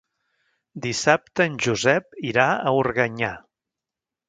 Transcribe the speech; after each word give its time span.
Dissabte 0.85 1.47
en 1.51 1.59
Josep 1.67 2.19
irà 2.31 2.47
a 2.71 2.75
Organyà. 2.81 3.33